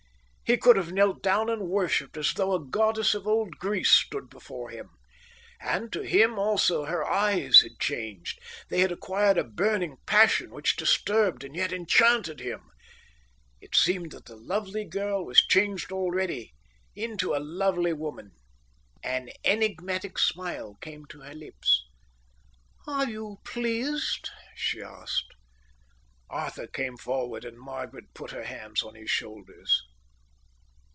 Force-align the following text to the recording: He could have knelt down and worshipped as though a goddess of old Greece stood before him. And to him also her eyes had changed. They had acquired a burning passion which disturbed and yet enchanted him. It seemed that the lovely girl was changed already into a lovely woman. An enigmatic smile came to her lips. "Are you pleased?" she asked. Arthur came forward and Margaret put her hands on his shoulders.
He 0.51 0.57
could 0.57 0.75
have 0.75 0.91
knelt 0.91 1.23
down 1.23 1.49
and 1.49 1.69
worshipped 1.69 2.17
as 2.17 2.33
though 2.33 2.53
a 2.53 2.59
goddess 2.61 3.13
of 3.13 3.25
old 3.25 3.57
Greece 3.57 3.89
stood 3.93 4.29
before 4.29 4.69
him. 4.69 4.89
And 5.61 5.93
to 5.93 6.01
him 6.01 6.37
also 6.37 6.83
her 6.83 7.05
eyes 7.05 7.61
had 7.61 7.79
changed. 7.79 8.37
They 8.67 8.79
had 8.81 8.91
acquired 8.91 9.37
a 9.37 9.45
burning 9.45 9.95
passion 10.05 10.49
which 10.51 10.75
disturbed 10.75 11.45
and 11.45 11.55
yet 11.55 11.71
enchanted 11.71 12.41
him. 12.41 12.69
It 13.61 13.73
seemed 13.75 14.11
that 14.11 14.25
the 14.25 14.35
lovely 14.35 14.83
girl 14.83 15.25
was 15.25 15.39
changed 15.39 15.89
already 15.93 16.53
into 16.97 17.33
a 17.33 17.39
lovely 17.39 17.93
woman. 17.93 18.31
An 19.01 19.29
enigmatic 19.45 20.19
smile 20.19 20.75
came 20.81 21.05
to 21.11 21.21
her 21.21 21.33
lips. 21.33 21.81
"Are 22.85 23.09
you 23.09 23.37
pleased?" 23.45 24.29
she 24.53 24.81
asked. 24.83 25.33
Arthur 26.29 26.67
came 26.67 26.97
forward 26.97 27.45
and 27.45 27.57
Margaret 27.57 28.13
put 28.13 28.31
her 28.31 28.43
hands 28.43 28.83
on 28.83 28.95
his 28.95 29.09
shoulders. 29.09 29.81